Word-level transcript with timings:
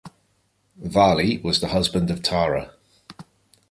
Vali 0.83 1.37
was 1.43 1.61
husband 1.61 2.09
of 2.09 2.23
Tara. 2.23 2.73